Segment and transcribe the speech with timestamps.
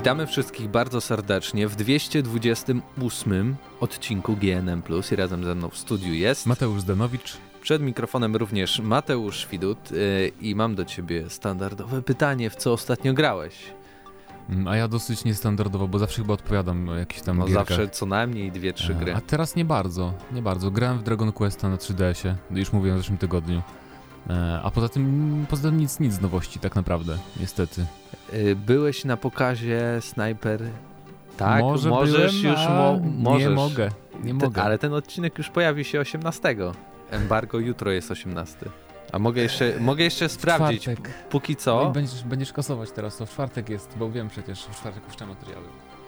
[0.00, 4.82] Witamy wszystkich bardzo serdecznie w 228 odcinku GNM+.
[5.12, 7.36] I razem ze mną w studiu jest Mateusz Zdanowicz.
[7.62, 13.14] Przed mikrofonem również Mateusz Widut yy, i mam do ciebie standardowe pytanie, w co ostatnio
[13.14, 13.54] grałeś?
[14.50, 17.68] Mm, a ja dosyć niestandardowo, bo zawsze chyba odpowiadam jakieś tam No gierkach.
[17.68, 19.14] zawsze co najmniej dwie, trzy gry.
[19.14, 20.70] A teraz nie bardzo, nie bardzo.
[20.70, 23.62] Grałem w Dragon Questa na 3DS-ie, już mówiłem w zeszłym tygodniu.
[24.30, 27.86] E, A poza tym, poza tym nic, nic z nowości tak naprawdę, niestety.
[28.32, 30.62] Yy, byłeś na pokazie Sniper...
[31.36, 33.48] Tak, Może możesz byłem, już mo możesz.
[33.48, 33.88] Nie mogę,
[34.24, 34.62] nie mogę.
[34.62, 36.56] ale ten odcinek już pojawi się 18.
[37.10, 38.56] Embargo jutro jest 18.
[39.12, 40.82] A mogę jeszcze, mogę jeszcze sprawdzić.
[40.82, 41.10] Czwartek.
[41.30, 44.76] Póki No co, będziesz, będziesz kasować teraz, to w czwartek jest, bo wiem przecież, w
[44.76, 45.64] czwartek puszczam materiały.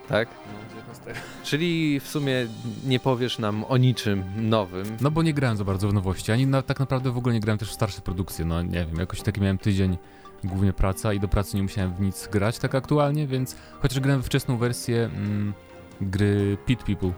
[0.08, 0.28] tak?
[0.46, 0.68] No,
[1.04, 1.22] 19.
[1.50, 2.46] Czyli w sumie
[2.84, 4.96] nie powiesz nam o niczym nowym.
[5.00, 7.40] No bo nie grałem za bardzo w nowości, ani na, tak naprawdę w ogóle nie
[7.40, 9.96] grałem też w starsze produkcje, no nie wiem, jakoś taki miałem tydzień,
[10.44, 14.22] głównie praca i do pracy nie musiałem w nic grać tak aktualnie, więc chociaż grałem
[14.22, 15.54] w wczesną wersję mm,
[16.00, 17.12] gry Pit People,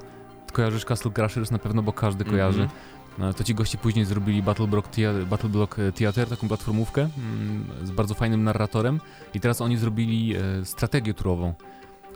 [0.52, 2.62] kojarzysz Castle Crashers na pewno, bo każdy kojarzy.
[2.62, 2.80] Mhm.
[3.18, 7.00] No, To ci goście później zrobili Battle Block, Thea- Battle Block e, Theater, taką platformówkę
[7.18, 9.00] mm, z bardzo fajnym narratorem
[9.34, 11.54] i teraz oni zrobili e, strategię turową,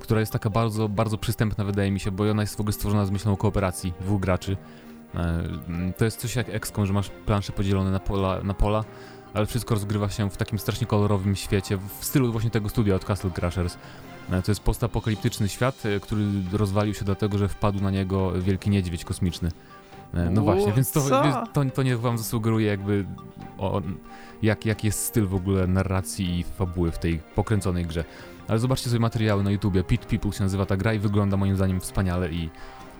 [0.00, 3.06] która jest taka bardzo, bardzo przystępna wydaje mi się, bo ona jest w ogóle stworzona
[3.06, 4.56] z myślą o kooperacji dwóch graczy.
[5.14, 8.84] E, mm, To jest coś jak XCOM, że masz plansze podzielone na pola, na pola,
[9.34, 13.04] ale wszystko rozgrywa się w takim strasznie kolorowym świecie, w stylu właśnie tego studia od
[13.04, 13.78] Castle Crashers.
[14.30, 18.70] E, To jest postapokaliptyczny świat, e, który rozwalił się dlatego, że wpadł na niego wielki
[18.70, 19.50] niedźwiedź kosmiczny.
[20.14, 21.00] E, No Ło, właśnie, więc to,
[21.52, 23.04] to, to nie wam zasugeruje jakby
[23.58, 23.82] o,
[24.42, 28.04] jak, jak jest styl w ogóle narracji i fabuły w tej pokręconej grze.
[28.48, 29.84] Ale zobaczcie sobie materiały na YouTubie.
[29.84, 32.50] Pit People się nazywa ta gra i wygląda moim zdaniem wspaniale i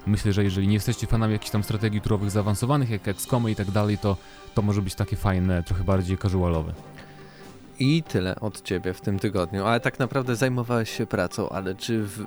[0.08, 3.70] myślę, że jeżeli nie jesteście fanami jakichś tam strategii turowych zaawansowanych, jak XCOMy i tak
[3.70, 4.16] dalej, to
[4.54, 6.72] to może być takie fajne, trochę bardziej casualowe.
[7.78, 9.66] I tyle od ciebie w tym tygodniu.
[9.66, 12.18] Ale tak naprawdę zajmowałeś się pracą, ale czy w,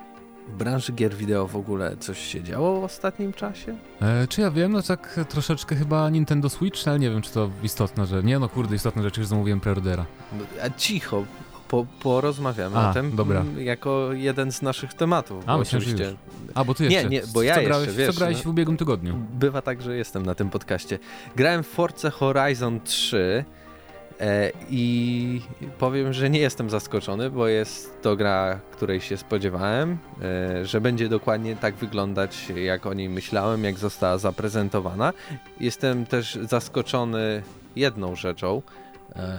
[0.48, 3.76] w branży gier wideo w ogóle coś się działo w ostatnim czasie?
[4.02, 7.50] E, czy ja wiem, no tak troszeczkę chyba Nintendo Switch, ale nie wiem, czy to
[7.62, 8.24] istotna rzecz.
[8.24, 10.06] Nie no kurde, istotna rzecz, już zamówiłem preordera.
[10.32, 11.24] No, A cicho,
[11.72, 13.44] po, porozmawiamy A, o tym dobra.
[13.58, 15.44] jako jeden z naszych tematów.
[15.46, 16.14] A, bo oczywiście
[16.54, 17.08] A, bo ty Nie, jeszcze.
[17.08, 18.42] nie, bo ja co jeszcze, wiesz, Co grałeś no.
[18.42, 19.14] w ubiegłym tygodniu?
[19.32, 20.98] Bywa tak, że jestem na tym podcaście.
[21.36, 23.44] Grałem w Forza Horizon 3
[24.20, 25.40] e, i
[25.78, 31.08] powiem, że nie jestem zaskoczony, bo jest to gra, której się spodziewałem, e, że będzie
[31.08, 35.12] dokładnie tak wyglądać, jak o niej myślałem, jak została zaprezentowana.
[35.60, 37.42] Jestem też zaskoczony
[37.76, 38.62] jedną rzeczą,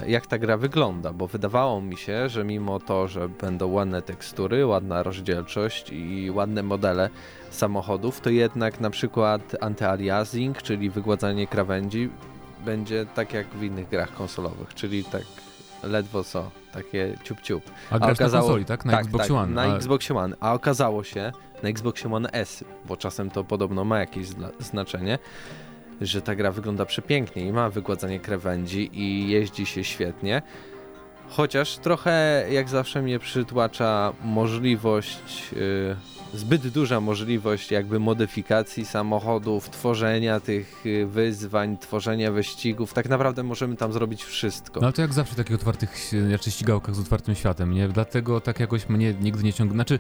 [0.08, 4.66] jak ta gra wygląda, bo wydawało mi się, że mimo to, że będą ładne tekstury,
[4.66, 7.10] ładna rozdzielczość i ładne modele
[7.50, 12.10] samochodów, to jednak na przykład anti-aliasing, czyli wygładzanie krawędzi,
[12.66, 15.24] będzie tak jak w innych grach konsolowych, czyli tak
[15.84, 17.62] ledwo co, takie ciup-ciup.
[17.90, 18.86] A grasz okazało- na konsoli, tak?
[18.86, 19.54] Na Xbox One.
[19.54, 19.76] Na a...
[19.76, 21.32] Xbox One, a okazało się
[21.64, 24.28] na Xbox One S, bo czasem to podobno ma jakieś
[24.60, 25.20] znaczenie,
[26.02, 30.42] że ta gra wygląda przepięknie i ma wygładzanie krawędzi i jeździ się świetnie.
[31.30, 35.96] Chociaż trochę jak zawsze mnie przytłacza możliwość, yy,
[36.34, 42.94] zbyt duża możliwość jakby modyfikacji samochodów, tworzenia tych yy, wyzwań, tworzenia wyścigów.
[42.94, 44.80] Tak naprawdę możemy tam zrobić wszystko.
[44.80, 47.88] No ale to jak zawsze w takich otwartych, znaczy ścigałkach z otwartym światem, nie?
[47.88, 49.76] Dlatego tak jakoś mnie nigdy nie ciągnął.
[49.76, 50.00] Znaczy,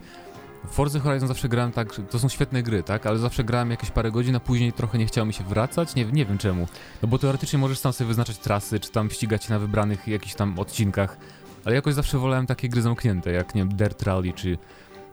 [0.67, 3.05] w Forza Horizon zawsze grałem tak, to są świetne gry, tak?
[3.05, 6.05] Ale zawsze grałem jakieś parę godzin, a później trochę nie chciało mi się wracać, nie,
[6.05, 6.67] nie wiem czemu.
[7.01, 10.35] No bo teoretycznie możesz tam sobie wyznaczać trasy, czy tam ścigać się na wybranych jakichś
[10.35, 11.17] tam odcinkach,
[11.65, 14.57] ale jakoś zawsze wolałem takie gry zamknięte, jak nie wiem, Dirt Rally, czy,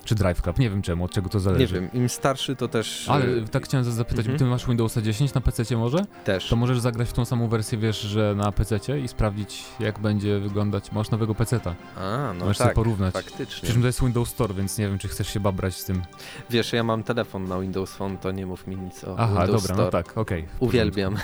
[0.04, 0.58] czy Drive Club.
[0.58, 1.74] Nie wiem czemu, od czego to zależy.
[1.74, 4.38] Nie wiem, im starszy to też Ale yy, tak chciałem zapytać, Mhm.
[4.38, 5.98] ty masz Windowsa 10 na PC może?
[6.24, 6.48] też.
[6.48, 10.38] To możesz zagrać w tą samą wersję, wiesz, że na PC i sprawdzić, jak będzie
[10.38, 10.92] wyglądać.
[10.92, 11.74] Masz nowego PC-ta.
[11.96, 13.14] A, no Możesz tak, porównać.
[13.14, 13.46] faktycznie.
[13.46, 16.02] Przy czym to jest Windows Store, więc nie wiem, czy chcesz się babrać z tym.
[16.50, 19.46] Wiesz, ja mam telefon na Windows Phone, to nie mów mi nic o Aha, Windows
[19.62, 19.84] dobra, Store.
[19.84, 20.42] no tak, okej.
[20.42, 20.64] porządku.
[20.66, 21.16] Uwielbiam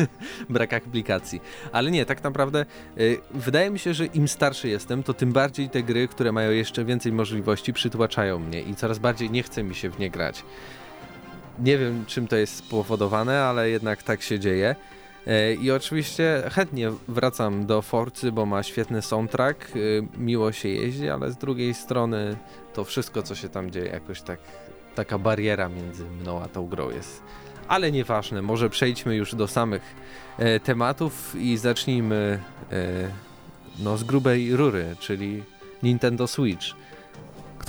[0.50, 1.40] brak aplikacji.
[1.72, 2.66] Ale nie, tak naprawdę
[2.98, 6.50] y, wydaje mi się, że im starszy jestem, to tym bardziej te gry, które mają
[6.50, 10.44] jeszcze więcej możliwości, przytłaczają mnie i coraz bardziej nie chce mi się w nie grać.
[11.58, 14.76] Nie wiem, czym to jest spowodowane, ale jednak tak się dzieje.
[15.26, 21.08] E, I oczywiście chętnie wracam do Forcy, bo ma świetny soundtrack, y, miło się jeździ,
[21.08, 22.36] ale z drugiej strony
[22.74, 24.38] to wszystko, co się tam dzieje, jakoś tak,
[24.94, 27.22] taka bariera między mną a tą grą jest.
[27.68, 29.82] Ale nieważne, może przejdźmy już do samych
[30.38, 32.38] e, tematów i zacznijmy
[32.72, 33.10] e,
[33.78, 35.42] no, z grubej rury, czyli
[35.82, 36.66] Nintendo Switch.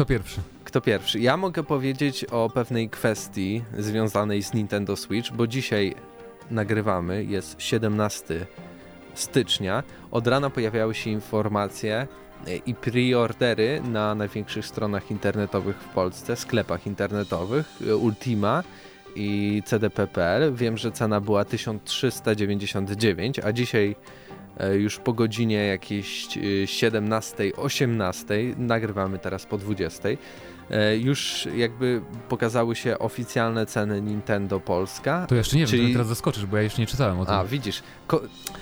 [0.01, 0.41] Kto pierwszy?
[0.63, 1.19] Kto pierwszy?
[1.19, 5.95] Ja mogę powiedzieć o pewnej kwestii związanej z Nintendo Switch, bo dzisiaj
[6.51, 8.45] nagrywamy, jest 17
[9.13, 9.83] stycznia.
[10.11, 12.07] Od rana pojawiały się informacje
[12.47, 18.63] e, i preordery na największych stronach internetowych w Polsce, sklepach internetowych, e, Ultima
[19.15, 20.53] i CDP.pl.
[20.53, 23.95] Wiem, że cena była 1399, a dzisiaj
[24.73, 26.27] już po godzinie jakiejś
[26.65, 30.09] 17-18, nagrywamy teraz po 20,
[30.71, 35.25] E, już jakby pokazały się oficjalne ceny Nintendo Polska.
[35.29, 35.83] To jeszcze nie czyli...
[35.83, 37.33] wiem, teraz zaskoczysz, bo ja jeszcze nie czytałem o tym.
[37.33, 37.83] A, widzisz.
[38.07, 38.21] Ko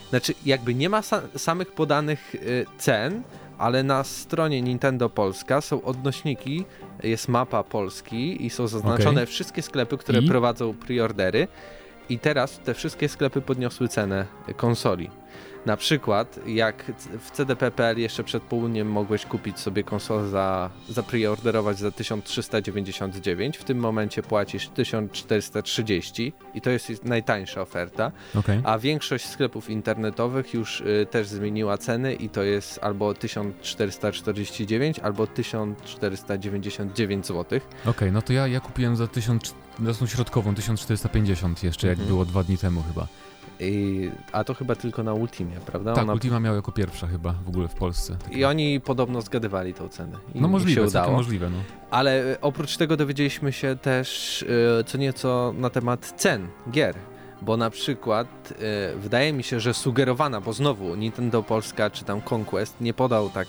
[0.09, 3.23] znaczy, jakby nie ma sa samych podanych y, cen,
[3.57, 6.65] ale na stronie Nintendo Polska są odnośniki,
[7.03, 9.25] jest mapa Polski i są zaznaczone okay.
[9.25, 10.27] wszystkie sklepy, które I?
[10.27, 11.47] prowadzą preordery.
[12.09, 14.25] I teraz te wszystkie sklepy podniosły cenę
[14.57, 15.09] konsoli.
[15.65, 21.79] Na przykład, jak w CDP.pl jeszcze przed południem mogłeś kupić sobie konsolę za, za preorderować
[21.79, 28.61] za 1399, w tym momencie płacisz 1430 i to jest najtańsza oferta, okay.
[28.63, 35.27] a większość sklepów internetowych już y, też zmieniła ceny i to jest albo 1449, albo
[35.27, 37.45] 1499 zł.
[37.45, 39.55] Okej, okay, no to ja, ja kupiłem za 1000,
[39.89, 42.07] za środkową 1450 jeszcze, jak mhm.
[42.07, 43.07] było dwa dni temu chyba.
[43.59, 45.93] I, a to chyba tylko na Ultimie, prawda?
[45.93, 46.13] Tak, Ona...
[46.13, 48.15] Ultima miała jako pierwsza chyba w ogóle w Polsce.
[48.15, 48.37] Takie...
[48.37, 50.17] I oni podobno zgadywali tą cenę.
[50.35, 51.11] I no możliwe, się udało.
[51.11, 51.49] możliwe.
[51.49, 51.57] No.
[51.91, 54.45] Ale e, oprócz tego dowiedzieliśmy się też
[54.79, 56.95] e, co nieco na temat cen gier.
[57.41, 58.53] Bo na przykład
[58.93, 63.29] e, wydaje mi się, że sugerowana, bo znowu Nintendo Polska czy tam Conquest nie podał
[63.29, 63.47] tak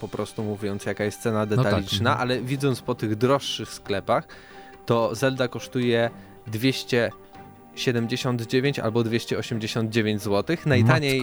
[0.00, 4.26] po prostu mówiąc jaka jest cena detaliczna, no tak, ale widząc po tych droższych sklepach,
[4.86, 6.10] to Zelda kosztuje
[6.46, 7.10] 200
[7.74, 10.56] 79 albo 289 zł.
[10.66, 11.22] Najtaniej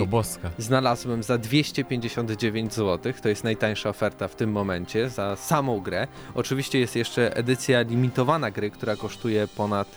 [0.58, 3.14] znalazłem za 259 zł.
[3.22, 6.08] To jest najtańsza oferta w tym momencie za samą grę.
[6.36, 9.88] Oczywiście jest jeszcze edycja limitowana gry, która kosztuje ponad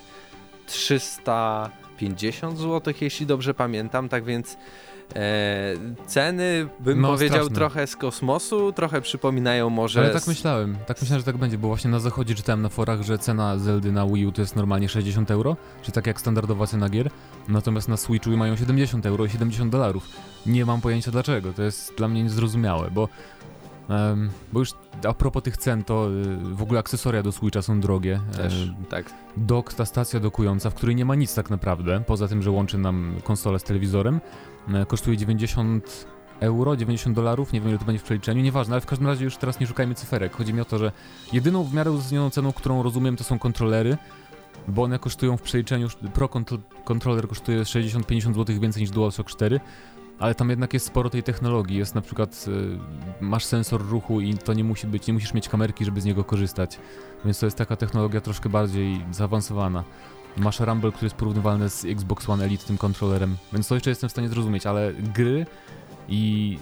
[0.66, 4.08] 350 zł, jeśli dobrze pamiętam.
[4.08, 4.56] Tak więc
[5.17, 5.75] E,
[6.06, 7.55] ceny, bym no, powiedział, straszne.
[7.55, 10.00] trochę z kosmosu, trochę przypominają może...
[10.00, 13.03] Ale tak myślałem, tak myślałem, że tak będzie, bo właśnie na zachodzie czytałem na forach,
[13.03, 16.67] że cena Zeldy na Wii U to jest normalnie 60 euro, czy tak jak standardowa
[16.67, 17.11] cena gier,
[17.49, 20.09] natomiast na Switchu mają 70 euro i 70 dolarów.
[20.47, 23.08] Nie mam pojęcia dlaczego, to jest dla mnie niezrozumiałe, bo
[23.88, 24.70] Um, bo już
[25.08, 28.20] a propos tych cen, to y, w ogóle akcesoria do Switcha są drogie.
[28.37, 29.11] Też, tak.
[29.37, 32.79] Dock, ta stacja dokująca, w której nie ma nic tak naprawdę, poza tym, że łączy
[32.79, 34.51] nam konsolę z telewizorem, E,
[34.88, 36.06] kosztuje 90
[36.41, 39.25] euro, 90 dolarów, nie wiem ile to będzie w przeliczeniu, nieważne, ale w każdym razie
[39.25, 40.37] już teraz nie szukajmy cyferek.
[40.37, 40.93] Chodzi mi o to, że
[41.32, 43.97] jedyną w miarę uzasadnioną ceną, którą rozumiem, to są kontrolery,
[44.69, 46.29] bo one kosztują w przeliczeniu, Pro
[46.85, 49.61] Controller kosztuje 60-50 zł więcej niż DualShock 4,
[50.19, 51.79] ale tam jednak jest sporo tej technologii.
[51.79, 55.49] Jest na przykład, y, masz sensor ruchu i to nie musi być, nie musisz mieć
[55.49, 56.79] kamerki, żeby z niego korzystać.
[57.25, 59.85] Więc to jest taka technologia troszkę bardziej zaawansowana.
[60.37, 64.08] Masz Rumble, który jest porównywalny z Xbox One Elite tym kontrolerem, więc to jeszcze jestem
[64.08, 65.46] w stanie zrozumieć, ale gry
[66.08, 66.58] i,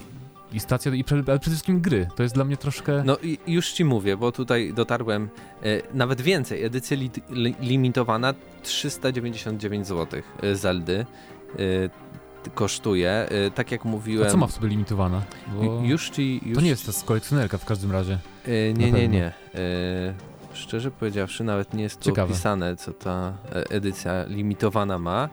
[0.52, 3.02] i stacja, i ale przede wszystkim gry, to jest dla mnie troszkę...
[3.04, 5.28] No i już ci mówię, bo tutaj dotarłem
[5.62, 11.06] e, nawet więcej, edycja li, li, limitowana 399 zł e, Zeldy
[11.58, 14.28] e, kosztuje, e, tak jak mówiłem...
[14.28, 15.22] A co ma w sobie limitowana?
[15.62, 16.40] Bo już ci...
[16.44, 18.18] Już to nie jest ta kolekcjonerka w każdym razie.
[18.46, 19.32] E, nie, nie, nie.
[20.52, 22.32] E, Szczerze powiedziawszy, nawet nie jest Ciekawe.
[22.32, 25.28] opisane, co ta e, edycja limitowana ma.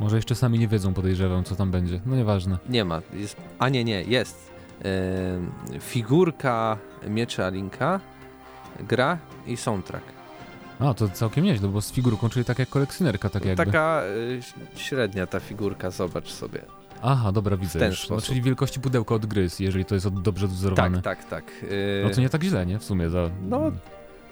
[0.00, 2.00] Może jeszcze sami nie wiedzą, podejrzewam, co tam będzie.
[2.06, 2.58] No nieważne.
[2.68, 3.02] Nie ma.
[3.12, 4.50] Jest, a nie, nie, jest.
[4.84, 6.78] E, figurka
[7.08, 8.00] Miecza Linka,
[8.80, 10.04] gra i soundtrack.
[10.78, 13.64] A, to całkiem nieźle, bo z figurką, czyli tak jak kolekcjonerka, tak jakby.
[13.64, 14.40] Taka y,
[14.76, 16.62] średnia ta figurka, zobacz sobie.
[17.02, 17.78] Aha, dobra, widzę.
[17.78, 18.08] Ten już.
[18.08, 21.02] No, czyli wielkości pudełka od gry, jeżeli to jest dobrze dozorowane.
[21.02, 21.70] Tak, tak, tak.
[21.70, 22.02] Y...
[22.04, 22.78] No to nie tak źle, nie?
[22.78, 23.30] W sumie za...
[23.42, 23.72] No,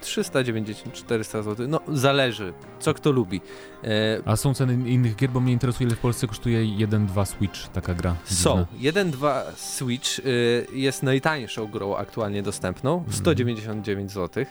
[0.04, 1.66] 390-400 zł.
[1.68, 3.40] No, zależy, co kto lubi.
[3.84, 3.88] E...
[4.24, 7.94] A są ceny innych gier, bo mnie interesuje, ile w Polsce kosztuje 1.2 Switch, taka
[7.94, 8.16] gra.
[8.24, 8.66] Są.
[8.80, 14.44] 1.2 Switch y, jest najtańszą grą aktualnie dostępną, 199 zł.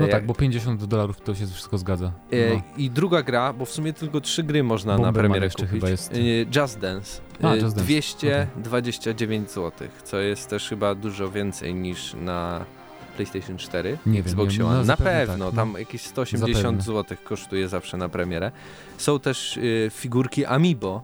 [0.00, 2.12] No tak, bo 50 dolarów to się wszystko zgadza.
[2.30, 2.62] E, no.
[2.76, 5.80] I druga gra, bo w sumie tylko trzy gry można Bomberman na premierę jeszcze kupić.
[5.80, 6.12] chyba jest.
[6.12, 7.20] E, Just Dance.
[7.42, 8.52] A, Just Dance.
[8.56, 9.54] 229 okay.
[9.54, 12.64] zł, co jest też chyba dużo więcej niż na
[13.10, 14.78] PlayStation 4, nie Xbox wiem, One.
[14.78, 15.78] No, na pewno, tak, tam no.
[15.78, 18.50] jakieś 180 zł kosztuje zawsze na premierę.
[18.98, 21.02] Są też y, figurki Amiibo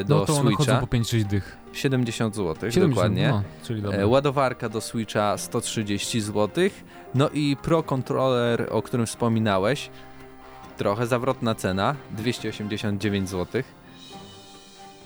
[0.00, 0.72] y, do no to Switcha.
[0.72, 1.56] One po 5-6 dych.
[1.72, 3.28] 70 zł, 70, dokładnie.
[3.28, 6.70] No, czyli e, ładowarka do Switcha 130 zł.
[7.14, 9.90] No i Pro Controller, o którym wspominałeś,
[10.76, 13.62] trochę zawrotna cena, 289 zł.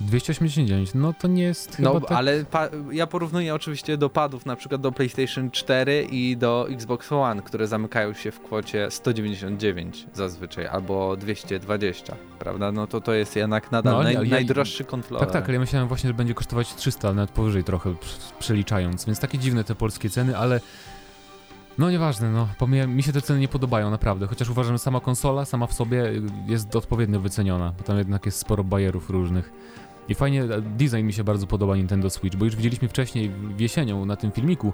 [0.00, 2.19] 289, no to nie jest No, chyba tak...
[2.19, 2.45] ale
[2.93, 7.67] ja porównuję oczywiście do padów, na przykład do PlayStation 4 i do Xbox One, które
[7.67, 12.73] zamykają się w kwocie 199 zazwyczaj, albo 220, prawda?
[12.73, 15.26] No to to jest jednak nadal No, ale naj- ja- najdroższy kontroler.
[15.26, 19.05] Tak, tak, ale ja myślałem właśnie, że będzie kosztować 300, nawet powyżej trochę pr- przeliczając,
[19.05, 20.61] więc takie dziwne te polskie ceny, ale
[21.78, 25.00] no nieważne, no, pomija- mi się te ceny nie podobają naprawdę, chociaż uważam, że sama
[25.00, 26.12] konsola sama w sobie
[26.47, 29.52] jest odpowiednio wyceniona, bo tam jednak jest sporo bajerów różnych.
[30.08, 33.60] I fajnie, e, design mi się bardzo podoba Nintendo Switch, bo już widzieliśmy wcześniej w-
[33.60, 34.72] jesienią na tym filmiku,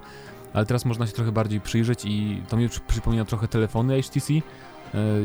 [0.52, 4.32] ale teraz można się trochę bardziej przyjrzeć i to mi przy- przypomina trochę telefony HTC,
[4.34, 4.40] e,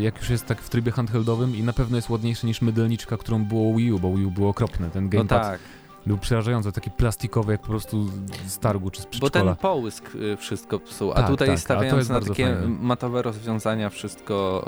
[0.01, 3.45] jak już jest tak w trybie handheldowym i na pewno jest ładniejsze niż mydelniczka, którą
[3.45, 5.59] było Wii U, bo Wii U było okropne, ten No gamepad tak,
[6.05, 8.05] był przerażający, taki plastikowy, jak po prostu
[8.47, 9.45] z targu czy z bo przedszkola.
[9.55, 12.67] ten połysk y, wszystko psuł, a Tak, tutaj tak, a stawiając jest na takie fajne.
[12.67, 14.65] matowe rozwiązania wszystko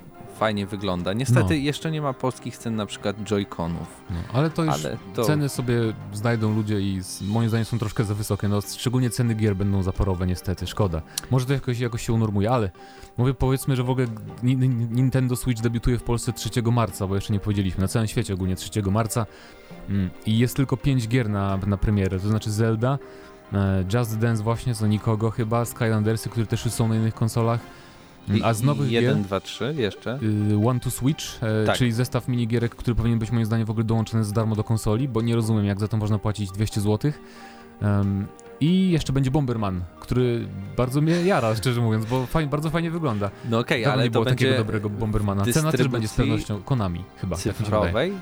[0.00, 0.03] y,
[0.34, 1.12] fajnie wygląda.
[1.12, 1.52] Niestety No.
[1.54, 5.24] jeszcze nie ma polskich cen na przykład Joy-Conów, No, ale to już ale to...
[5.24, 5.74] ceny sobie
[6.12, 8.48] znajdą ludzie i moim zdaniem są troszkę za wysokie.
[8.48, 11.02] No, szczególnie ceny gier będą zaporowe niestety, szkoda.
[11.30, 12.70] Może to jakoś, jakoś się unormuje, ale
[13.16, 14.06] mówię powiedzmy, że w ogóle
[14.42, 18.08] Ni- Ni- Nintendo Switch debiutuje w Polsce 3 marca, bo jeszcze nie powiedzieliśmy, na całym
[18.08, 19.26] świecie ogólnie 3 marca
[19.88, 22.98] mm, i jest tylko 5 gier na, na premierę, to znaczy Zelda,
[23.52, 27.60] e, Just Dance właśnie, co nikogo chyba, Skylandersy, które też już są na innych konsolach,
[28.42, 29.02] a z nowych gier...
[29.02, 30.18] 1, 2, 3 jeszcze?
[30.52, 31.76] y, One to Switch, e, Tak.
[31.76, 35.08] czyli zestaw minigierek, który powinien być moim zdaniem w ogóle dołączony za darmo do konsoli,
[35.08, 37.12] bo nie rozumiem jak za to można płacić 200 zł.
[37.82, 38.26] Um,
[38.60, 43.30] I jeszcze będzie Bomberman, który bardzo mnie jara, szczerze mówiąc, bo fajnie, bardzo fajnie wygląda.
[43.50, 45.44] No okej, Dawno ale nie było takiego dobrego Bombermana.
[45.44, 47.36] Cena też będzie z pewnością Konami chyba.
[47.36, 48.12] cyfrowej.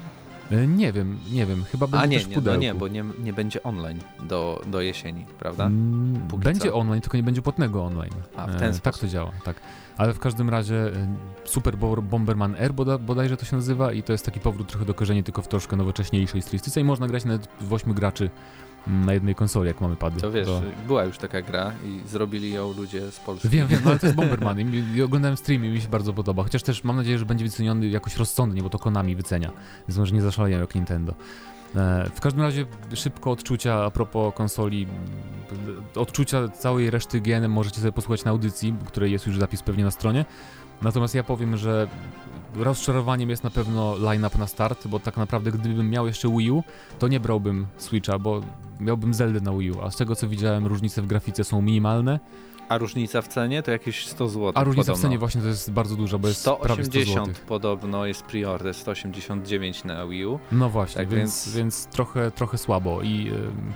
[0.52, 2.88] E, Nie wiem, nie wiem, chyba będzie A nie, też w nie, no nie, bo
[2.88, 5.66] nie, nie będzie online do, do jesieni, prawda?
[5.66, 6.75] Mm, Póki Będzie co.
[6.75, 8.12] online, tylko nie będzie płatnego online.
[8.37, 9.00] A, w ten tak sposób.
[9.00, 9.56] to działa, tak.
[9.97, 14.02] Ale w każdym razie e, Super Bo- Bomberman Air boda, bodajże to się nazywa i
[14.02, 17.25] to jest taki powrót trochę do korzeni, tylko w troszkę nowocześniejszej stylistyce i można grać
[17.25, 18.30] nawet w 8 graczy
[18.86, 20.20] na jednej konsoli, jak mamy pady.
[20.20, 20.48] To wiesz,
[20.86, 23.48] była już taka gra i zrobili ją ludzie z Polski.
[23.48, 26.12] Wiem, wiem, no ale to jest Bomberman i, i oglądałem streamy i mi się bardzo
[26.12, 26.42] podoba.
[26.42, 29.52] Chociaż też mam nadzieję, że będzie wyceniony jakoś rozsądnie, bo to Konami wycenia.
[29.88, 31.14] Więc może nie zaszaleją jak Nintendo.
[31.76, 34.86] E, w każdym razie szybko odczucia a propos konsoli.
[35.94, 39.90] Odczucia całej reszty GNM możecie sobie posłuchać na audycji, której jest już zapis pewnie na
[39.90, 40.24] stronie.
[40.82, 41.88] Natomiast ja powiem, że
[42.56, 46.62] rozczarowaniem jest na pewno line-up na start, bo tak naprawdę gdybym miał jeszcze Wii U,
[46.98, 48.40] to nie brałbym Switcha, bo
[48.80, 52.20] miałbym Zeldę na Wii U, a z tego co widziałem różnice w grafice są minimalne,
[52.68, 54.52] A różnica w cenie to jakieś 100 zł.
[54.54, 55.02] a różnica w podobno.
[55.02, 57.42] cenie właśnie to jest bardzo duża, bo jest prawie 100 180 zł.
[57.48, 60.38] podobno jest pre-order, 189 na Wii U.
[60.52, 63.72] No właśnie, Tak więc, więc- więc trochę, trochę słabo i ym,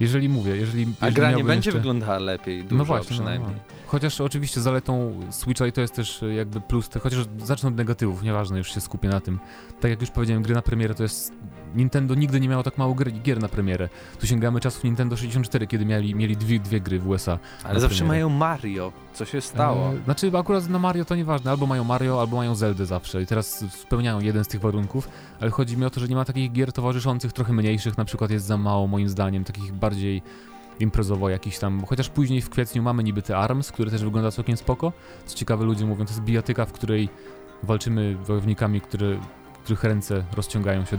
[0.00, 1.78] jeżeli mówię, jeżeli, A jeżeli gra nie będzie jeszcze...
[1.80, 3.52] wyglądała lepiej, dużo No właśnie, no, przynajmniej.
[3.54, 3.60] no.
[3.86, 7.76] Chociaż oczywiście zaletą Switcha i to jest też y, jakby plus, te- chociaż zacznę od
[7.76, 9.38] negatywów, nieważne, już się skupię na tym.
[9.80, 11.32] Tak jak już powiedziałem, gry na premierę to jest...
[11.74, 13.88] Nintendo nigdy nie miało tak mało gier, gier na premierę.
[14.20, 17.38] Tu sięgamy czasów Nintendo 64, kiedy mieli, mieli dwie, dwie gry w USA.
[17.64, 18.24] Ale zawsze premierę.
[18.24, 18.92] mają Mario.
[19.14, 19.92] Co się stało?
[19.92, 23.26] E, znaczy akurat na Mario to nieważne, albo mają Mario, albo mają Zeldę zawsze i
[23.26, 25.08] teraz spełniają jeden z tych warunków,
[25.40, 28.30] ale chodzi mi o to, że nie ma takich gier towarzyszących, trochę mniejszych, na przykład
[28.30, 30.22] jest za mało moim zdaniem, takich bardziej
[30.80, 34.56] imprezowo jakiś tam, chociaż później w kwietniu mamy niby te ARMS, które też wygląda całkiem
[34.56, 34.92] spoko,
[35.26, 37.08] co ciekawe ludzie mówią, to jest bijatyka, w której
[37.62, 39.18] walczymy wojownikami, które,
[39.64, 40.98] których ręce rozciągają się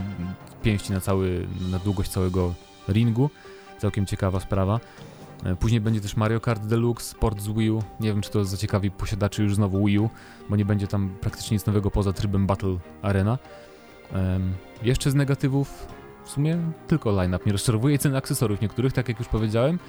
[0.64, 2.54] pięści na cały, na długość całego
[2.88, 3.30] ringu,
[3.78, 4.80] całkiem ciekawa sprawa.
[5.44, 7.84] E, Później będzie też Mario Kart Deluxe, Sport z Wii U.
[8.00, 10.10] Nie wiem, czy to zaciekawi posiadaczy już znowu Wii U,
[10.50, 13.38] bo nie będzie tam praktycznie nic nowego poza trybem Battle Arena.
[14.14, 15.88] Em, jeszcze z negatywów
[16.26, 19.80] w sumie tylko line-up mnie rozczarowuje ceny akcesoriów niektórych, tak jak już powiedziałem.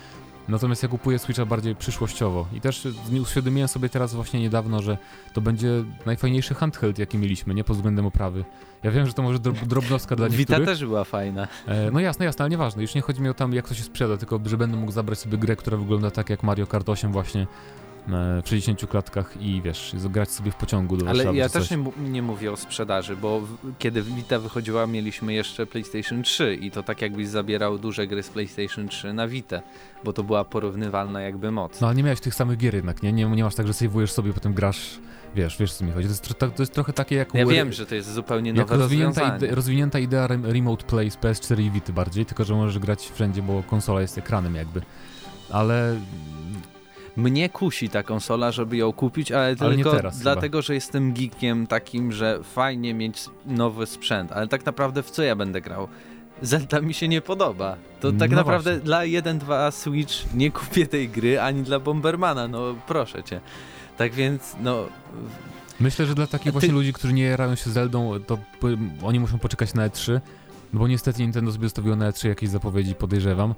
[0.49, 2.89] Natomiast ja kupuję Switcha bardziej przyszłościowo i też
[3.23, 4.99] uświadomiłem sobie teraz właśnie niedawno, że
[5.33, 8.45] to będzie najfajniejszy handheld, jaki mieliśmy, nie pod względem oprawy.
[8.83, 10.67] Ja wiem, że to może drob drobnostka dla niektórych.
[10.67, 11.49] też była fajna.
[11.67, 12.83] E, no jasne, jasne, ale nieważne.
[12.83, 15.19] Już nie chodzi mi o tam, jak to się sprzeda, tylko że będę mógł zabrać
[15.19, 17.47] sobie grę, która wygląda tak jak Mario Kart 8 właśnie
[18.45, 21.69] w 60 klatkach i wiesz, grać sobie w pociągu do Ale Warszawy ja czy coś.
[21.69, 23.42] też nie, nie mówię o sprzedaży, bo
[23.78, 28.28] kiedy Vita wychodziła, mieliśmy jeszcze PlayStation 3 i to tak jakbyś zabierał duże gry z
[28.28, 29.61] PlayStation 3 na Vita,
[30.04, 31.80] bo to była porównywalna jakby moc.
[31.80, 33.12] No ale nie miałeś tych samych gier jednak, nie?
[33.12, 34.99] Nie, nie masz tak, że sejwujesz sobie, potem grasz,
[35.35, 36.07] wiesz, wiesz co mi chodzi.
[36.09, 37.35] To jest, tro- to jest trochę takie jak...
[37.35, 41.16] ja wiem, że to jest zupełnie nowe rozwinięta, ide, rozwinięta idea rem- Remote Play z
[41.16, 44.83] PS4 i Vita bardziej, tylko że możesz grać wszędzie, bo konsola jest ekranem jakby.
[45.50, 45.97] Ale
[47.17, 52.12] Mnie kusi ta konsola, żeby ją kupić, ale Ale tylko dlatego, że jestem geekiem takim,
[52.12, 55.88] że fajnie mieć nowy sprzęt, ale tak naprawdę w co ja będę grał?
[56.43, 57.76] Zelda mi się nie podoba.
[58.00, 58.85] To tak No naprawdę właśnie.
[58.85, 63.40] dla 1.2 Switch nie kupię tej gry, ani dla Bombermana, no proszę cię.
[63.97, 64.87] Tak więc, no,
[65.81, 68.38] Myślę, że dla takich Ty- właśnie ludzi, którzy nie jarają się Zeldą, to
[69.02, 70.21] oni muszą poczekać na E3.
[70.73, 73.55] No bo niestety Nintendo sobie zostawiło na E3 jakieś zapowiedzi, podejrzewam.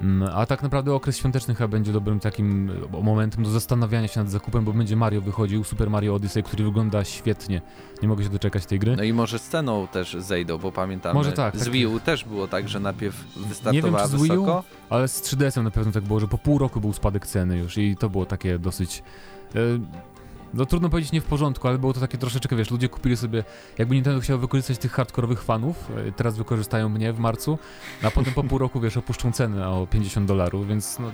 [0.00, 4.20] Mm, a tak naprawdę okres świąteczny chyba będzie dobrym takim e, momentem do zastanawiania się
[4.20, 7.62] nad zakupem, bo będzie Mario wychodził, Super Mario Odyssey, który wygląda świetnie.
[8.02, 8.96] Nie mogę się doczekać tej gry.
[8.96, 11.68] No i może z ceną też zejdą, bo pamiętam, Może tak, z tak.
[11.68, 14.64] Wii U też było tak, że najpierw Nie wiem, wystartowała czy z Wii U, wysoko.
[14.90, 17.78] Ale z 3DS-em na pewno tak było, że po pół roku był spadek ceny już
[17.78, 19.02] i to było takie dosyć...
[20.54, 23.44] No trudno powiedzieć nie w porządku, ale było to takie troszeczkę, wiesz, ludzie kupili sobie,
[23.78, 27.58] jakby Nintendo chciał wykorzystać tych hardkorowych fanów, e, teraz wykorzystają mnie w marcu,
[28.02, 31.12] a potem po pół roku, wiesz, opuszczą cenę o 50 dolarów, więc no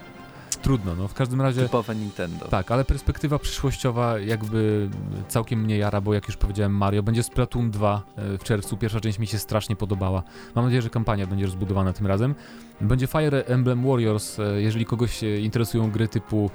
[0.62, 1.62] trudno, no w każdym razie...
[1.62, 2.48] Typowe Nintendo.
[2.48, 4.88] Tak, ale perspektywa przyszłościowa jakby
[5.28, 9.00] całkiem mnie jara, bo jak już powiedziałem Mario, będzie Splatoon 2 e, w czerwcu, pierwsza
[9.00, 10.22] część mi się strasznie podobała.
[10.54, 12.34] Mam nadzieję, że kampania będzie rozbudowana tym razem.
[12.80, 16.50] Będzie Fire Emblem Warriors, e, jeżeli kogoś interesują gry typu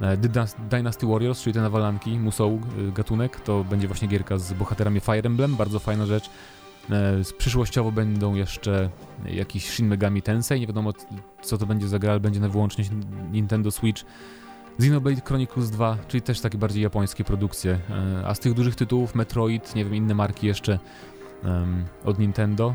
[0.00, 4.52] e, Dynas- Dynasty Warriors, czyli te nawalanki, Musou e, gatunek, to będzie właśnie gierka z
[4.52, 6.30] bohaterami Fire Emblem, bardzo fajna rzecz.
[6.90, 8.90] E, Przyszłościowo będą jeszcze
[9.26, 10.92] jakiś Shin Megami Tensei, nie wiadomo
[11.42, 12.84] co to będzie za gra, ale będzie na wyłącznie
[13.32, 14.02] Nintendo Switch.
[14.78, 17.78] Xenoblade Chronicles 2, czyli też takie bardziej japońskie produkcje.
[18.22, 20.78] E, A z tych dużych tytułów Metroid, nie wiem, inne marki jeszcze
[21.44, 22.74] em, od Nintendo,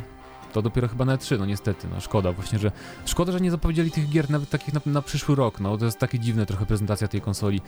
[0.55, 2.71] to dopiero chyba na 3, no niestety, no szkoda właśnie, że
[3.05, 5.99] szkoda, że nie zapowiedzieli tych gier nawet takich na, na przyszły rok, no to jest
[5.99, 7.61] takie dziwne trochę prezentacja tej konsoli,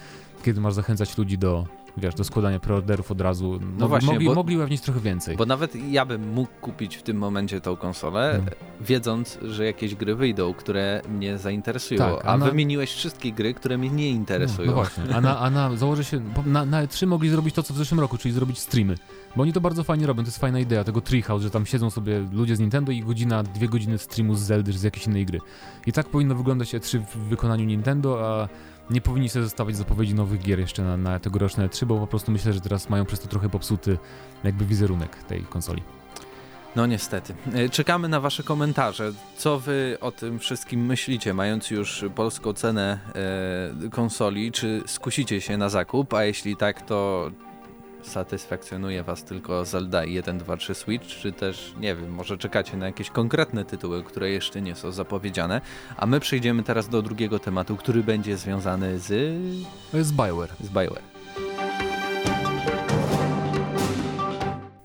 [0.43, 1.65] kiedy masz zachęcać ludzi do,
[1.97, 5.37] wiesz, do składania preorderów od razu, no, właśnie, mogli, bo- mogli ujawnić trochę więcej.
[5.37, 8.49] Bo nawet ja bym mógł kupić w tym momencie tą konsolę, Hmm.
[8.81, 11.99] wiedząc, że jakieś gry wyjdą, które mnie zainteresują.
[11.99, 14.65] Tak, a a na- wymieniłeś wszystkie gry, które mnie nie interesują.
[14.71, 17.63] No, no właśnie, a na, a na założę się, na, na E3 mogli zrobić to,
[17.63, 18.95] co w zeszłym roku, czyli zrobić streamy.
[19.35, 21.89] Bo oni to bardzo fajnie robią, to jest fajna idea tego Treehouse, że tam siedzą
[21.89, 25.25] sobie ludzie z Nintendo i godzina, dwie godziny streamu z Zeldy, czy z jakiejś innej
[25.25, 25.39] gry.
[25.85, 28.47] I tak powinno wyglądać E3 w wykonaniu Nintendo, a
[28.89, 32.31] nie powinni sobie zostawiać zapowiedzi nowych gier jeszcze na, na tegoroczne E3, bo po prostu
[32.31, 33.97] myślę, że teraz mają przez to trochę popsuty
[34.43, 35.83] jakby wizerunek tej konsoli.
[36.75, 37.33] No niestety.
[37.53, 39.11] E, Czekamy na wasze komentarze.
[39.37, 42.99] Co wy o tym wszystkim myślicie, mając już polską cenę
[43.85, 44.51] e, konsoli?
[44.51, 46.13] Czy skusicie się na zakup?
[46.13, 47.31] A jeśli tak, to
[48.07, 51.07] satysfakcjonuje was tylko Zelda i 1, 2, 3 Switch?
[51.07, 55.61] Czy też, nie wiem, może czekacie na jakieś konkretne tytuły, które jeszcze nie są zapowiedziane?
[55.97, 59.37] A my przejdziemy teraz do drugiego tematu, który będzie związany z,
[59.93, 60.51] jest Bioware.
[60.59, 61.17] z BioWare.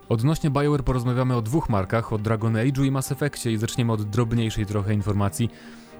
[0.09, 4.03] Odnośnie BioWare porozmawiamy o dwóch markach, o Dragon Age'u i Mass Effectie i zaczniemy od
[4.03, 5.49] drobniejszej trochę informacji,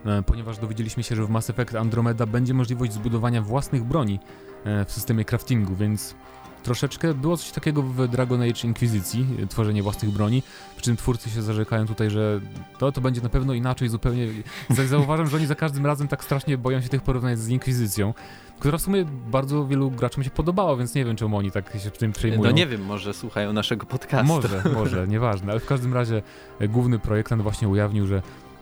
[0.05, 4.19] e, ponieważ dowiedzieliśmy się, że w Mass Effect Andromeda będzie możliwość zbudowania własnych broni
[4.63, 6.15] e, w systemie craftingu, więc
[6.63, 10.43] troszeczkę było coś takiego w Dragon Age Inquisicji, e, tworzenie własnych broni,
[10.75, 12.39] przy czym twórcy się zarzekają tutaj, że
[12.77, 14.27] to, to będzie na pewno inaczej zupełnie.
[14.69, 18.13] Za- Zauważam, że oni za każdym razem tak strasznie boją się tych porównań z Inkwizycją,
[18.59, 21.91] która w sumie bardzo wielu graczom się podobała, więc nie wiem, czemu oni tak się
[21.91, 22.43] tym przejmują.
[22.51, 24.27] No nie wiem, może słuchają naszego podcastu.
[24.27, 26.21] Może, może, nieważne, ale w każdym razie
[26.59, 28.21] e, główny projektant właśnie ujawnił, że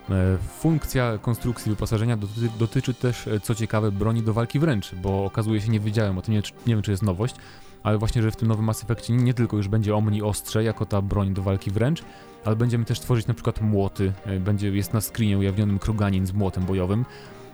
[0.10, 5.62] e, funkcja konstrukcji wyposażenia doty dotyczy też, co ciekawe, broni do walki wręcz, bo okazuje
[5.62, 7.36] się, nie wiedziałem o tym, nie, nie wiem czy jest nowość,
[7.84, 10.86] ale właśnie, że w tym nowym Mass Effectie nie tylko już będzie Omni ostrze jako
[10.86, 12.04] ta broń do walki wręcz,
[12.46, 16.34] ale będziemy też tworzyć na przykład młoty, e, będzie, jest na screenie ujawnionym Kroganin z
[16.34, 17.06] młotem bojowym,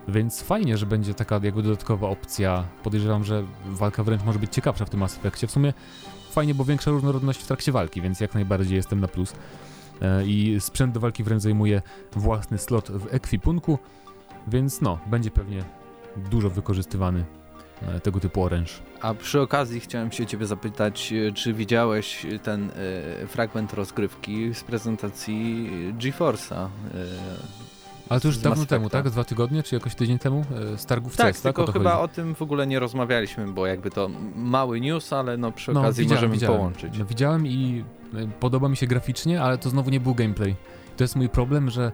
[0.08, 2.64] więc fajnie, że będzie taka jakby dodatkowa opcja.
[2.84, 5.48] Podejrzewam, że walka wręcz może być ciekawsza w tym Mass Effectie.
[5.48, 5.74] W sumie
[6.32, 9.34] fajnie, bo większa różnorodność w trakcie walki, więc jak najbardziej jestem na plus.
[10.02, 13.80] E, I sprzęt do walki wręcz zajmuje własny slot w ekwipunku,
[14.48, 15.64] więc no, będzie pewnie
[16.32, 17.26] dużo wykorzystywany
[18.04, 18.80] tego typu oręż.
[19.02, 22.70] A przy okazji chciałem się ciebie zapytać, e, czy widziałeś ten
[23.24, 26.56] e, fragment rozgrywki z prezentacji GeForce'a?
[26.56, 26.68] E,
[28.10, 29.10] Ale to już dawno temu, tak?
[29.10, 30.46] Dwa tygodnie, czy jakoś tydzień temu?
[30.74, 31.56] E, Z targów Tak, CES, tak?
[31.56, 32.04] tylko O chyba chodzi.
[32.04, 35.80] o tym w ogóle nie rozmawialiśmy, bo jakby to mały news, ale no przy No,
[35.80, 36.58] okazji możemy widziałem.
[36.58, 36.98] połączyć.
[37.00, 40.56] No, widziałem i e, podoba mi się graficznie, ale to znowu nie był gameplay.
[40.98, 41.92] To jest mój problem, że e,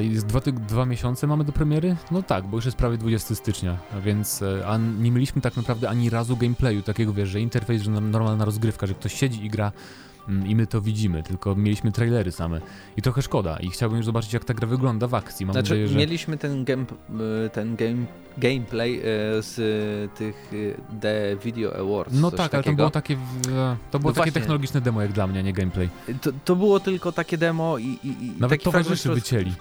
[0.00, 1.96] jest dwa, dwa miesiące mamy do premiery?
[2.10, 5.88] No tak, bo już jest prawie 20 stycznia, więc e, a nie mieliśmy tak naprawdę
[5.88, 9.72] ani razu gameplayu, takiego wiesz, że interfejs, że normalna rozgrywka, że ktoś siedzi i gra
[10.46, 12.60] i my to widzimy, tylko mieliśmy trailery same.
[12.96, 15.46] I trochę szkoda i chciałbym już zobaczyć jak ta gra wygląda w akcji.
[15.46, 15.98] Mam Znaczy, nadzieję, że...
[15.98, 16.84] mieliśmy ten, game,
[17.52, 18.06] ten game,
[18.38, 19.02] gameplay e,
[19.42, 22.14] z e, tych e, The Video Awards.
[22.20, 23.16] No tak, ale to było takie,
[23.90, 24.32] to było No takie właśnie.
[24.32, 25.88] technologiczne demo jak dla mnie, nie gameplay.
[26.22, 29.52] To, to było tylko takie demo i, i, i Nawet towarzyszy wycięli.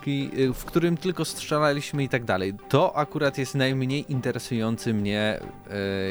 [0.54, 2.54] w którym tylko strzelaliśmy i tak dalej.
[2.70, 5.40] To akurat jest najmniej interesujący mnie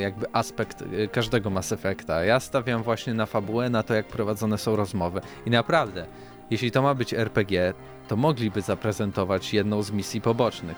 [0.01, 2.25] jakby aspekt każdego Mass Effecta.
[2.25, 4.07] Ja stawiam właśnie na fabułę, na to jak
[4.39, 5.21] prowadzone są rozmowy.
[5.47, 6.07] I naprawdę,
[6.51, 7.75] jeśli to ma być RPG,
[8.09, 10.77] to mogliby zaprezentować jedną z misji pobocznych.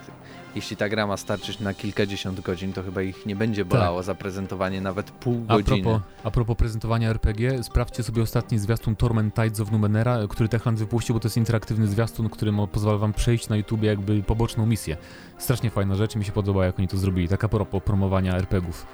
[0.55, 4.07] Jeśli ta gra ma starczyć na kilkadziesiąt godzin, to chyba ich nie będzie bolało tak.
[4.07, 5.83] zaprezentowanie nawet pół a godziny.
[5.83, 10.79] Propos, a propos prezentowania RPG, sprawdźcie sobie ostatni zwiastun Torment Tides of Numenera, który Techland
[10.79, 14.97] wypuścił, bo to jest interaktywny zwiastun, który pozwala wam przejść na YouTube jakby poboczną misję.
[15.39, 17.29] Strasznie fajna rzecz, mi się podoba jak oni to zrobili.
[17.29, 18.87] Taka propos promowania RPGów.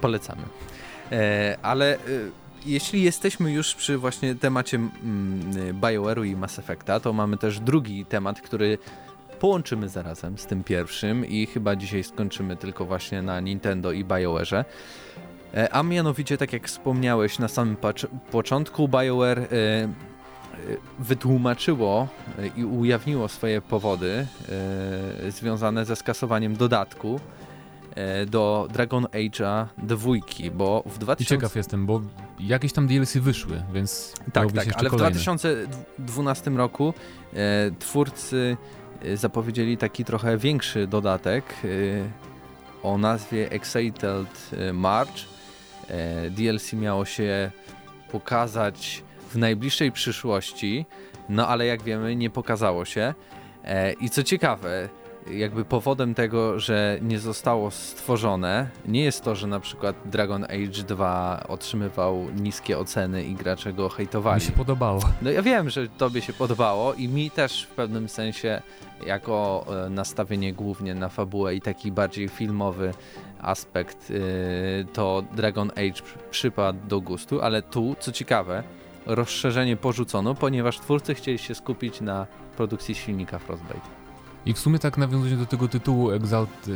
[0.00, 0.42] Polecamy.
[1.12, 1.94] E, ale...
[1.94, 7.60] E, jeśli jesteśmy już przy właśnie temacie mm, BioWare'u i Mass Effecta, to mamy też
[7.60, 8.78] drugi temat, który
[9.40, 14.64] połączymy zarazem z tym pierwszym i chyba dzisiaj skończymy tylko właśnie na Nintendo i BioWare'ze.
[15.54, 17.76] E, a mianowicie, tak jak wspomniałeś na samym
[18.30, 19.88] początku, BioWare e, e,
[20.98, 22.08] wytłumaczyło
[22.56, 24.26] i ujawniło swoje powody
[25.28, 27.20] związane ze skasowaniem dodatku
[28.26, 31.34] do Dragon Age'a dwójki, bo w 2000...
[31.34, 32.00] Ciekaw jestem, bo
[32.40, 35.18] jakieś tam DLC wyszły, więc tak, tak, ale kolejne.
[35.18, 36.94] w 2012 roku
[37.34, 38.56] e, twórcy
[39.04, 42.04] Y, zapowiedzieli taki trochę większy dodatek y,
[42.82, 45.34] o nazwie Excited y, March.
[46.30, 47.50] DLC miało się
[48.10, 50.86] pokazać w najbliższej przyszłości,
[51.28, 53.14] no ale jak wiemy nie pokazało się.
[54.00, 54.88] I co ciekawe,
[55.30, 60.82] jakby powodem tego, że nie zostało stworzone, nie jest to, że na przykład Dragon Age
[60.88, 64.40] 2 otrzymywał niskie oceny i gracze go hejtowali.
[64.40, 65.00] Mi się podobało.
[65.22, 68.62] No ja wiem, że tobie się podobało i mi też w pewnym sensie
[69.06, 72.94] jako e, nastawienie głównie na fabułę i taki bardziej filmowy
[73.40, 78.62] aspekt e, to Dragon Age przypadł do gustu, ale tu, co ciekawe,
[79.06, 84.03] rozszerzenie porzucono, ponieważ twórcy chcieli się skupić na produkcji silnika Frostbite.
[84.46, 86.10] I w sumie tak nawiązując do tego tytułu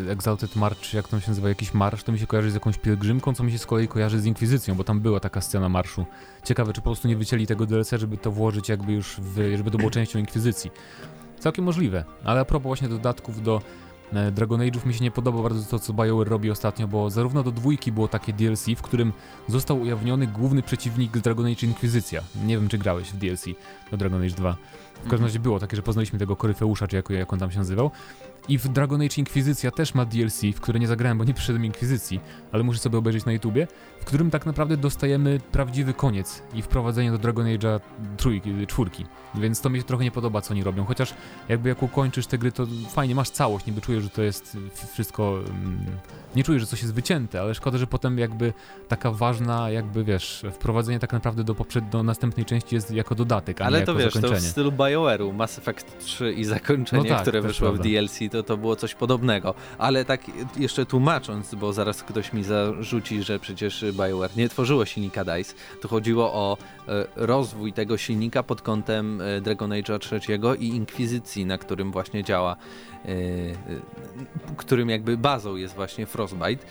[0.08, 3.34] Exalted, March, jak to się nazywa, jakiś marsz, to mi się kojarzy z jakąś pielgrzymką,
[3.34, 6.06] co mi się z kolei kojarzy z Inkwizycją, bo tam była taka scena marszu.
[6.44, 9.70] Ciekawe, czy po prostu nie wycięli tego DLC, żeby to włożyć jakby już, w, żeby
[9.70, 10.70] to było częścią Inkwizycji.
[11.38, 13.62] Całkiem możliwe, ale a propos właśnie dodatków do
[14.32, 17.52] Dragon Age'ów mi się nie podoba bardzo to, co BioWare robi ostatnio, bo zarówno do
[17.52, 19.12] dwójki było takie DLC, w którym
[19.48, 22.22] został ujawniony główny przeciwnik z Dragon Age Inkwizycja.
[22.44, 23.44] Nie wiem, czy grałeś w DLC
[23.90, 24.56] do Dragon Age 2.
[25.04, 27.58] W każdym razie było takie, że poznaliśmy tego Koryfeusza, czy jak, jak on tam się
[27.58, 27.90] nazywał.
[28.48, 31.64] I w Dragon Age Inkwizycja też ma DLC, w które nie zagrałem, bo nie przyszedłem
[31.64, 32.20] Inkwizycji,
[32.52, 33.66] ale muszę sobie obejrzeć na YouTubie,
[34.00, 37.80] w którym tak naprawdę dostajemy prawdziwy koniec i wprowadzenie do Dragon Age'a
[38.16, 39.06] trójki, czwórki.
[39.34, 40.84] Więc to mi się trochę nie podoba, co oni robią.
[40.84, 41.14] Chociaż
[41.48, 44.56] jakby jak ukończysz te gry, to fajnie, masz całość, niby czujesz, że to jest
[44.92, 45.38] wszystko...
[45.48, 45.86] Mm,
[46.36, 48.52] nie czujesz, że coś jest wycięte, ale szkoda, że potem jakby
[48.88, 53.60] taka ważna, jakby wiesz, wprowadzenie tak naprawdę do, poprzed, do następnej części jest jako dodatek,
[53.60, 54.40] a ale nie to jako wiesz, zakończenie.
[54.40, 57.82] to w stylu BioWare'u, Mass Effect 3 i zakończenie, no tak, które wyszło prawda.
[57.82, 59.54] w DLC, to to było coś podobnego.
[59.78, 60.20] Ale tak
[60.56, 65.88] jeszcze tłumacząc, bo zaraz ktoś mi zarzuci, że przecież BioWare nie tworzyło silnika DICE, to
[65.88, 66.56] chodziło o
[66.88, 72.24] e, rozwój tego silnika pod kątem e, Dragon Age'a trzeciego i Inkwizycji, na którym właśnie
[72.24, 72.56] działa,
[73.04, 73.08] e,
[74.56, 76.66] którym jakby bazą jest właśnie Frostbite.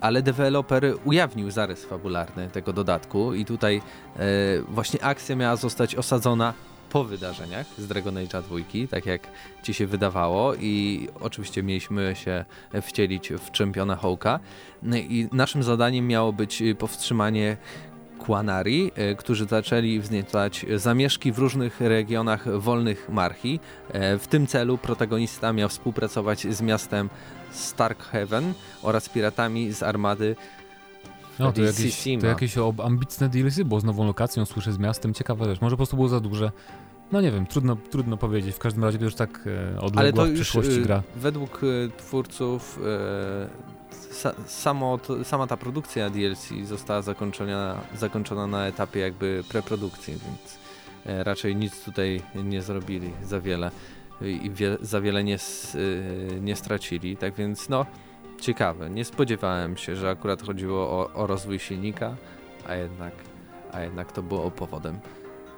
[0.00, 3.82] Ale deweloper ujawnił zarys fabularny tego dodatku i tutaj
[4.68, 6.54] właśnie akcja miała zostać osadzona
[6.90, 8.56] po wydarzeniach z Dragon Age'a 2,
[8.90, 9.28] tak jak
[9.62, 12.44] ci się wydawało i oczywiście mieliśmy się
[12.82, 14.40] wcielić w czempiona Hołka
[14.94, 17.56] i naszym zadaniem miało być powstrzymanie
[18.18, 23.60] Quanari, e, którzy zaczęli wzniecać zamieszki w różnych regionach wolnych marchi.
[23.94, 27.10] W tym celu protagonista miał współpracować z miastem
[27.50, 30.36] Starkhaven oraz piratami z armady
[31.38, 35.44] no, to jakieś, to jakieś ambitne DLC było z nową lokacją, słyszę z miastem, ciekawe
[35.44, 35.60] rzecz.
[35.60, 36.52] Może po prostu było za duże.
[37.12, 38.56] No nie wiem, trudno, trudno powiedzieć.
[38.56, 41.02] W każdym razie to już tak e, odległa w przyszłości już, gra.
[41.16, 43.48] Według e, twórców e,
[44.12, 50.58] sa, samo, to, sama ta produkcja DLC została zakończona, zakończona na etapie jakby preprodukcji, więc
[51.06, 53.70] e, raczej nic tutaj nie zrobili za wiele
[54.20, 55.38] i wie, za wiele nie,
[56.40, 57.16] nie stracili.
[57.16, 57.86] Tak więc no,
[58.40, 58.90] ciekawe.
[58.90, 62.16] Nie spodziewałem się, że akurat chodziło o, o rozwój silnika,
[62.68, 63.14] a jednak,
[63.72, 65.00] a jednak to było powodem.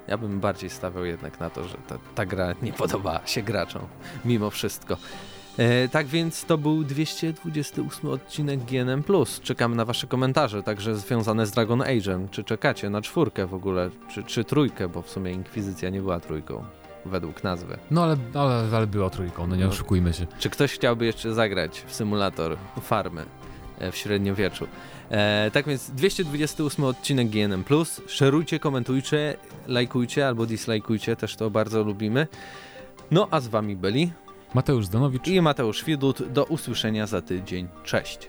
[0.09, 3.83] Ja bym bardziej stawiał jednak na to, że ta, ta gra nie podoba się graczom,
[4.25, 4.97] mimo wszystko.
[5.59, 9.05] E, tak więc to był 228 odcinek GNM+.
[9.43, 12.31] Czekamy na wasze komentarze, także związane z Dragon Age'em.
[12.31, 16.21] Czy czekacie na czwórkę w ogóle, czy, czy trójkę, bo w sumie Inkwizycja nie była
[16.21, 16.65] trójką,
[17.05, 17.79] według nazwy.
[17.91, 19.71] No ale, ale, ale była trójką, no nie no.
[19.71, 20.27] oszukujmy się.
[20.39, 23.25] Czy ktoś chciałby jeszcze zagrać w symulator farmy
[23.79, 24.67] e, w średniowieczu?
[25.11, 27.65] E, tak więc 228 odcinek GNM+.
[28.07, 32.27] Szerujcie, komentujcie, lajkujcie albo dislajkujcie, też to bardzo lubimy.
[33.11, 34.13] No a z wami byli
[34.55, 36.33] Mateusz Danowicz i Mateusz Widut.
[36.33, 37.69] Do usłyszenia za tydzień.
[37.85, 38.29] Cześć.